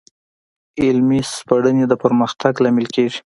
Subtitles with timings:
[0.83, 3.19] علمي سپړنې د پرمختګ لامل کېږي.